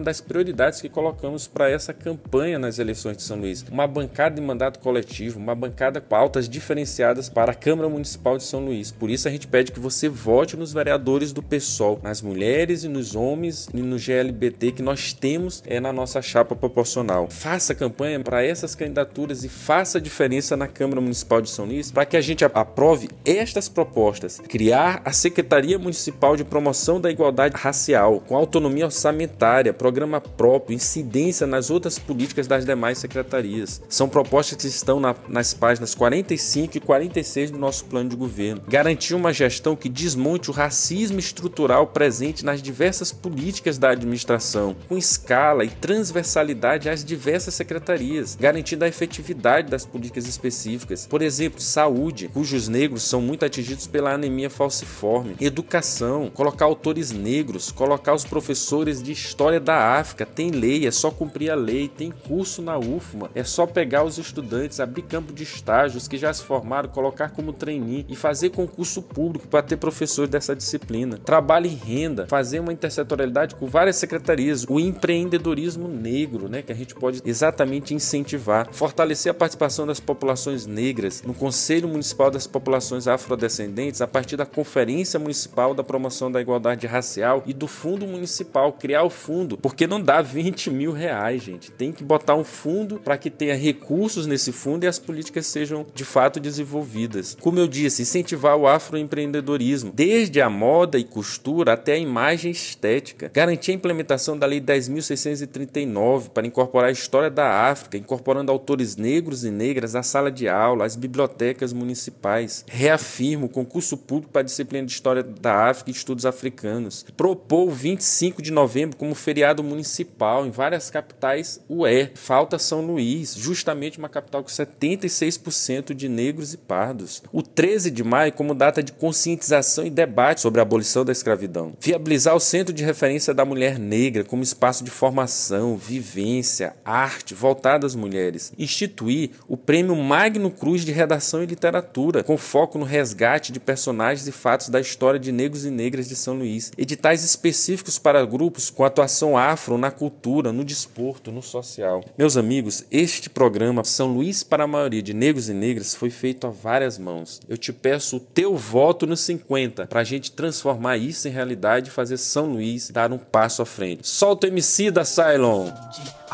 das 0.00 0.22
prioridades 0.22 0.80
que 0.80 0.88
colocamos 0.88 1.46
para 1.46 1.68
essa 1.68 1.92
campanha 1.92 2.58
nas 2.58 2.78
eleições 2.78 3.18
de 3.18 3.24
São 3.24 3.38
Luís. 3.38 3.62
Uma 3.70 3.86
bancada 3.86 4.36
de 4.36 4.40
mandato 4.40 4.78
coletivo, 4.78 5.38
uma 5.38 5.54
bancada 5.54 6.00
com 6.00 6.12
pautas 6.12 6.46
diferenciadas 6.46 7.30
para 7.30 7.52
a 7.52 7.54
Câmara 7.54 7.88
Municipal 7.88 8.36
de 8.36 8.44
São 8.44 8.64
Luís. 8.64 8.92
Por 8.92 9.08
isso 9.08 9.26
a 9.26 9.30
gente 9.30 9.48
pede 9.48 9.72
que 9.72 9.80
você 9.80 10.08
vote 10.08 10.56
nos 10.56 10.72
vereadores 10.72 11.32
do 11.32 11.42
PSOL, 11.42 11.98
nas 12.02 12.20
mulheres 12.20 12.84
e 12.84 12.88
nos 12.88 13.14
homens 13.14 13.66
e 13.72 13.80
no 13.80 13.98
GLBT 13.98 14.72
que 14.72 14.82
nós 14.82 15.12
temos 15.12 15.62
é 15.66 15.80
na 15.80 15.92
nossa 15.92 16.20
chapa 16.20 16.54
proporcional. 16.54 17.28
Faça 17.30 17.74
campanha 17.74 18.20
para 18.20 18.44
essas 18.44 18.74
candidaturas 18.74 19.42
e 19.42 19.48
faça 19.52 20.00
diferença 20.00 20.56
na 20.56 20.66
Câmara 20.66 21.00
Municipal 21.00 21.40
de 21.40 21.50
São 21.50 21.66
Luís 21.66 21.92
para 21.92 22.06
que 22.06 22.16
a 22.16 22.20
gente 22.20 22.44
aprove 22.44 23.08
estas 23.24 23.68
propostas. 23.68 24.40
Criar 24.48 25.02
a 25.04 25.12
Secretaria 25.12 25.78
Municipal 25.78 26.36
de 26.36 26.42
Promoção 26.44 27.00
da 27.00 27.10
Igualdade 27.10 27.56
Racial, 27.56 28.20
com 28.20 28.34
autonomia 28.34 28.86
orçamentária, 28.86 29.72
programa 29.72 30.20
próprio, 30.20 30.74
incidência 30.74 31.46
nas 31.46 31.70
outras 31.70 31.98
políticas 31.98 32.46
das 32.46 32.64
demais 32.64 32.98
secretarias. 32.98 33.82
São 33.88 34.08
propostas 34.08 34.56
que 34.56 34.66
estão 34.66 34.98
na, 34.98 35.14
nas 35.28 35.52
páginas 35.52 35.94
45 35.94 36.78
e 36.78 36.80
46 36.80 37.50
do 37.50 37.58
nosso 37.58 37.84
plano 37.84 38.08
de 38.10 38.16
governo. 38.16 38.62
Garantir 38.66 39.14
uma 39.14 39.32
gestão 39.32 39.76
que 39.76 39.88
desmonte 39.88 40.50
o 40.50 40.52
racismo 40.52 41.18
estrutural 41.18 41.86
presente 41.86 42.44
nas 42.44 42.62
diversas 42.62 43.12
políticas 43.12 43.76
da 43.78 43.90
administração, 43.90 44.74
com 44.88 44.96
escala 44.96 45.64
e 45.64 45.68
transversalidade 45.68 46.88
às 46.88 47.04
diversas 47.04 47.54
secretarias, 47.54 48.36
garantindo 48.40 48.84
a 48.84 48.88
efetividade 48.88 49.31
das 49.34 49.86
políticas 49.86 50.26
específicas. 50.26 51.06
Por 51.06 51.22
exemplo, 51.22 51.60
saúde, 51.60 52.28
cujos 52.28 52.68
negros 52.68 53.02
são 53.02 53.20
muito 53.20 53.44
atingidos 53.44 53.86
pela 53.86 54.12
anemia 54.12 54.50
falciforme. 54.50 55.36
Educação, 55.40 56.30
colocar 56.32 56.64
autores 56.64 57.12
negros, 57.12 57.70
colocar 57.70 58.14
os 58.14 58.24
professores 58.24 59.02
de 59.02 59.12
história 59.12 59.60
da 59.60 59.98
África. 59.98 60.26
Tem 60.26 60.50
lei, 60.50 60.86
é 60.86 60.90
só 60.90 61.10
cumprir 61.10 61.50
a 61.50 61.54
lei. 61.54 61.88
Tem 61.88 62.10
curso 62.10 62.62
na 62.62 62.78
UFMA, 62.78 63.30
é 63.34 63.44
só 63.44 63.66
pegar 63.66 64.04
os 64.04 64.18
estudantes, 64.18 64.80
abrir 64.80 65.02
campo 65.02 65.32
de 65.32 65.42
estágios 65.42 66.08
que 66.08 66.16
já 66.16 66.32
se 66.32 66.42
formaram, 66.42 66.88
colocar 66.88 67.30
como 67.30 67.52
trainee 67.52 68.06
e 68.08 68.16
fazer 68.16 68.50
concurso 68.50 69.02
público 69.02 69.48
para 69.48 69.62
ter 69.62 69.76
professores 69.76 70.30
dessa 70.30 70.54
disciplina. 70.56 71.18
Trabalho 71.18 71.66
e 71.66 71.74
renda, 71.74 72.26
fazer 72.26 72.60
uma 72.60 72.72
intersetorialidade 72.72 73.54
com 73.54 73.66
várias 73.66 73.96
secretarias. 73.96 74.64
O 74.68 74.80
empreendedorismo 74.80 75.88
negro, 75.88 76.48
né, 76.48 76.62
que 76.62 76.72
a 76.72 76.74
gente 76.74 76.94
pode 76.94 77.20
exatamente 77.24 77.94
incentivar. 77.94 78.68
Fortalecer 78.72 79.21
a 79.30 79.34
participação 79.34 79.86
das 79.86 80.00
populações 80.00 80.66
negras 80.66 81.22
no 81.22 81.32
Conselho 81.32 81.88
Municipal 81.88 82.30
das 82.30 82.46
Populações 82.46 83.06
Afrodescendentes 83.06 84.00
a 84.00 84.06
partir 84.06 84.36
da 84.36 84.44
Conferência 84.44 85.18
Municipal 85.20 85.74
da 85.74 85.84
Promoção 85.84 86.30
da 86.30 86.40
Igualdade 86.40 86.86
Racial 86.86 87.42
e 87.46 87.52
do 87.52 87.68
Fundo 87.68 88.06
Municipal, 88.06 88.72
criar 88.72 89.04
o 89.04 89.10
fundo, 89.10 89.56
porque 89.56 89.86
não 89.86 90.00
dá 90.00 90.20
20 90.20 90.70
mil 90.70 90.92
reais, 90.92 91.42
gente. 91.42 91.70
Tem 91.70 91.92
que 91.92 92.02
botar 92.02 92.34
um 92.34 92.44
fundo 92.44 92.98
para 92.98 93.16
que 93.16 93.30
tenha 93.30 93.54
recursos 93.54 94.26
nesse 94.26 94.50
fundo 94.50 94.84
e 94.84 94.86
as 94.88 94.98
políticas 94.98 95.46
sejam 95.46 95.86
de 95.94 96.04
fato 96.04 96.40
desenvolvidas. 96.40 97.36
Como 97.40 97.58
eu 97.58 97.68
disse, 97.68 98.02
incentivar 98.02 98.56
o 98.56 98.66
afroempreendedorismo, 98.66 99.92
desde 99.94 100.40
a 100.40 100.50
moda 100.50 100.98
e 100.98 101.04
costura 101.04 101.74
até 101.74 101.92
a 101.92 101.98
imagem 101.98 102.50
estética. 102.50 103.30
Garantir 103.32 103.70
a 103.70 103.74
implementação 103.74 104.36
da 104.36 104.46
Lei 104.46 104.60
10.639 104.60 106.30
para 106.30 106.46
incorporar 106.46 106.88
a 106.88 106.92
história 106.92 107.30
da 107.30 107.68
África, 107.70 107.96
incorporando 107.96 108.50
autores 108.50 108.96
negros 108.96 109.11
e 109.44 109.50
negras 109.50 109.94
à 109.94 110.02
sala 110.02 110.30
de 110.30 110.48
aula, 110.48 110.84
às 110.84 110.96
bibliotecas 110.96 111.72
municipais. 111.72 112.64
Reafirma 112.68 113.46
o 113.46 113.48
concurso 113.48 113.96
público 113.96 114.32
para 114.32 114.40
a 114.40 114.44
disciplina 114.44 114.86
de 114.86 114.92
História 114.92 115.22
da 115.22 115.68
África 115.68 115.90
e 115.90 115.94
Estudos 115.94 116.24
Africanos. 116.24 117.04
Propôs 117.16 117.68
o 117.68 117.70
25 117.70 118.40
de 118.40 118.50
novembro 118.50 118.96
como 118.96 119.14
feriado 119.14 119.62
municipal 119.62 120.46
em 120.46 120.50
várias 120.50 120.90
capitais 120.90 121.60
UE. 121.68 122.10
Falta 122.14 122.58
São 122.58 122.80
Luís, 122.80 123.34
justamente 123.34 123.98
uma 123.98 124.08
capital 124.08 124.42
com 124.42 124.48
76% 124.48 125.94
de 125.94 126.08
negros 126.08 126.54
e 126.54 126.56
pardos. 126.56 127.22
O 127.32 127.42
13 127.42 127.90
de 127.90 128.02
maio 128.02 128.32
como 128.32 128.54
data 128.54 128.82
de 128.82 128.92
conscientização 128.92 129.84
e 129.86 129.90
debate 129.90 130.40
sobre 130.40 130.60
a 130.60 130.62
abolição 130.62 131.04
da 131.04 131.12
escravidão. 131.12 131.74
Viabilizar 131.80 132.34
o 132.34 132.40
Centro 132.40 132.72
de 132.72 132.84
Referência 132.84 133.34
da 133.34 133.44
Mulher 133.44 133.78
Negra 133.78 134.24
como 134.24 134.42
espaço 134.42 134.84
de 134.84 134.90
formação, 134.90 135.76
vivência, 135.76 136.74
arte 136.84 137.34
voltado 137.34 137.86
às 137.86 137.94
mulheres. 137.94 138.52
Instituir 138.58 139.01
instituir 139.02 139.30
o 139.48 139.56
Prêmio 139.56 139.96
Magno 139.96 140.50
Cruz 140.50 140.84
de 140.84 140.92
Redação 140.92 141.42
e 141.42 141.46
Literatura, 141.46 142.22
com 142.22 142.36
foco 142.36 142.78
no 142.78 142.84
resgate 142.84 143.52
de 143.52 143.60
personagens 143.60 144.26
e 144.26 144.32
fatos 144.32 144.68
da 144.68 144.80
história 144.80 145.18
de 145.18 145.32
negros 145.32 145.64
e 145.64 145.70
negras 145.70 146.08
de 146.08 146.16
São 146.16 146.34
Luís. 146.34 146.72
Editais 146.78 147.24
específicos 147.24 147.98
para 147.98 148.24
grupos 148.24 148.70
com 148.70 148.84
atuação 148.84 149.36
afro 149.36 149.76
na 149.76 149.90
cultura, 149.90 150.52
no 150.52 150.64
desporto, 150.64 151.32
no 151.32 151.42
social. 151.42 152.04
Meus 152.16 152.36
amigos, 152.36 152.84
este 152.90 153.28
programa 153.28 153.84
São 153.84 154.12
Luís 154.12 154.42
para 154.42 154.64
a 154.64 154.68
maioria 154.68 155.02
de 155.02 155.12
negros 155.12 155.48
e 155.48 155.54
negras 155.54 155.94
foi 155.94 156.10
feito 156.10 156.46
a 156.46 156.50
várias 156.50 156.98
mãos. 156.98 157.40
Eu 157.48 157.56
te 157.56 157.72
peço 157.72 158.16
o 158.16 158.20
teu 158.20 158.56
voto 158.56 159.06
nos 159.06 159.20
50 159.20 159.86
para 159.86 160.00
a 160.00 160.04
gente 160.04 160.32
transformar 160.32 160.96
isso 160.96 161.26
em 161.26 161.30
realidade 161.30 161.88
e 161.88 161.92
fazer 161.92 162.16
São 162.16 162.46
Luís 162.46 162.90
dar 162.90 163.12
um 163.12 163.18
passo 163.18 163.62
à 163.62 163.66
frente. 163.66 164.08
Solta 164.08 164.46
o 164.46 164.50
MC 164.50 164.90
da 164.90 165.04
Cylon! 165.04 165.70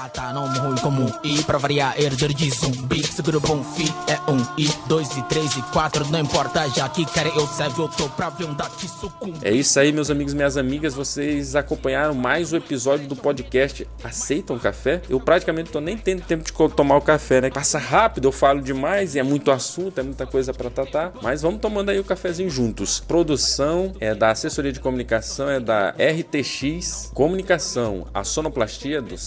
Ata 0.04 0.32
não 0.32 0.46
morro 0.46 0.80
como 0.80 1.02
um 1.02 1.10
I 1.24 1.42
Pra 1.42 1.58
variar, 1.58 2.00
herder 2.00 2.32
de 2.32 2.48
zumbi 2.50 3.04
Seguro 3.04 3.40
bom 3.40 3.64
fi 3.64 3.92
é 4.06 4.30
um 4.30 4.38
I 4.56 4.68
Dois 4.86 5.16
e 5.16 5.22
três 5.22 5.56
e 5.56 5.62
quatro 5.72 6.08
Não 6.08 6.20
importa, 6.20 6.68
já 6.68 6.88
que 6.88 7.04
querem 7.04 7.34
eu 7.34 7.46
serve 7.48 7.82
Eu 7.82 7.88
tô 7.88 8.08
pra 8.10 8.28
ver 8.30 8.44
um 8.44 8.54
daqui 8.54 8.88
sucumbe 8.88 9.38
É 9.42 9.50
isso 9.50 9.78
aí, 9.80 9.90
meus 9.90 10.08
amigos 10.08 10.32
e 10.32 10.36
minhas 10.36 10.56
amigas. 10.56 10.94
Vocês 10.94 11.56
acompanharam 11.56 12.14
mais 12.14 12.52
um 12.52 12.56
episódio 12.56 13.08
do 13.08 13.16
podcast 13.16 13.88
Aceitam 14.04 14.56
Café? 14.56 15.02
Eu 15.08 15.18
praticamente 15.18 15.70
tô 15.70 15.80
nem 15.80 15.96
tendo 15.96 16.22
tempo 16.22 16.44
de 16.44 16.52
tomar 16.74 16.96
o 16.96 17.00
café, 17.00 17.40
né? 17.40 17.50
Passa 17.50 17.78
rápido, 17.78 18.28
eu 18.28 18.32
falo 18.32 18.60
demais 18.60 19.16
e 19.16 19.18
é 19.18 19.22
muito 19.22 19.50
assunto, 19.50 19.98
é 19.98 20.02
muita 20.02 20.26
coisa 20.26 20.54
pra 20.54 20.70
tratar. 20.70 21.12
Mas 21.20 21.42
vamos 21.42 21.60
tomando 21.60 21.90
aí 21.90 21.98
o 21.98 22.04
cafezinho 22.04 22.50
juntos. 22.50 23.00
Produção 23.00 23.92
é 23.98 24.14
da 24.14 24.30
assessoria 24.30 24.72
de 24.72 24.78
comunicação, 24.78 25.50
é 25.50 25.58
da 25.58 25.90
RTX 25.90 27.10
Comunicação. 27.12 28.06
A 28.14 28.22
sonoplastia 28.22 29.02
do 29.02 29.18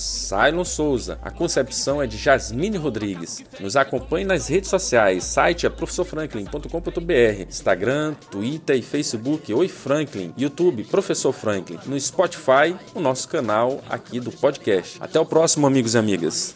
Cylon 0.62 0.66
Souza. 0.66 1.20
A 1.22 1.32
concepção 1.32 2.02
é 2.02 2.08
de 2.08 2.18
Jasmine 2.18 2.78
Rodrigues. 2.78 3.44
Nos 3.60 3.76
acompanhe 3.76 4.26
nas 4.26 4.48
redes 4.48 4.70
sociais. 4.70 5.24
Site 5.24 5.66
é 5.66 5.70
professorfranklin.com.br. 5.70 7.42
Instagram, 7.48 8.14
Twitter 8.30 8.78
e 8.78 8.82
Facebook 8.82 9.54
Oi 9.54 9.68
Franklin. 9.68 10.34
YouTube 10.38 10.84
Professor 10.86 11.34
Franklin. 11.34 11.80
No 11.86 12.00
Spotify, 12.00 12.76
o 12.94 13.00
nosso 13.00 13.28
canal 13.28 13.82
aqui 13.90 14.20
do 14.20 14.32
podcast. 14.32 14.98
Até 15.02 15.20
o 15.20 15.26
próximo, 15.26 15.68
amigos 15.68 15.96
e 15.96 15.98
amigas. 15.98 16.54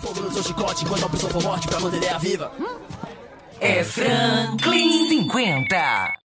Fogo 0.00 0.20
no 0.20 0.32
seu 0.32 0.42
chicote 0.42 0.84
Enquanto 0.84 1.06
a 1.06 1.08
pessoa 1.08 1.32
for 1.32 1.42
morte 1.42 1.66
Pra 1.66 1.80
manter 1.80 1.96
a 1.96 1.98
ideia 1.98 2.18
viva 2.18 2.52
É 3.58 3.82
Franklin 3.82 5.08
50. 5.08 6.23